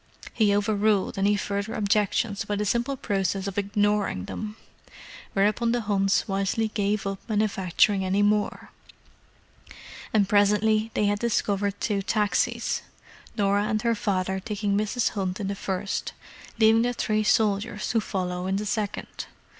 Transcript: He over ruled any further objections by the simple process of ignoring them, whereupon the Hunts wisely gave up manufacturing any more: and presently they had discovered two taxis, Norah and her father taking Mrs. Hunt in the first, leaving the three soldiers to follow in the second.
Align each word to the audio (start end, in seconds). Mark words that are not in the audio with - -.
He 0.33 0.51
over 0.55 0.73
ruled 0.73 1.19
any 1.19 1.35
further 1.35 1.75
objections 1.75 2.43
by 2.43 2.55
the 2.55 2.65
simple 2.65 2.97
process 2.97 3.45
of 3.45 3.59
ignoring 3.59 4.25
them, 4.25 4.57
whereupon 5.33 5.73
the 5.73 5.81
Hunts 5.81 6.27
wisely 6.27 6.69
gave 6.69 7.05
up 7.05 7.19
manufacturing 7.29 8.03
any 8.03 8.23
more: 8.23 8.71
and 10.11 10.27
presently 10.27 10.89
they 10.95 11.05
had 11.05 11.19
discovered 11.19 11.79
two 11.79 12.01
taxis, 12.01 12.81
Norah 13.37 13.65
and 13.67 13.83
her 13.83 13.93
father 13.93 14.39
taking 14.39 14.75
Mrs. 14.75 15.09
Hunt 15.09 15.39
in 15.39 15.49
the 15.49 15.53
first, 15.53 16.13
leaving 16.57 16.81
the 16.81 16.93
three 16.93 17.21
soldiers 17.23 17.87
to 17.89 18.01
follow 18.01 18.47
in 18.47 18.55
the 18.55 18.65
second. 18.65 19.27